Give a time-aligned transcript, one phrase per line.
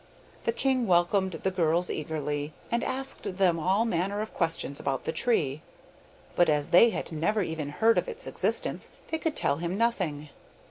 [0.45, 5.11] The king welcomed the girls eagerly, and asked them all manner of questions about the
[5.11, 5.61] tree,
[6.35, 10.29] but as they had never even heard of its existence, they could tell him nothing.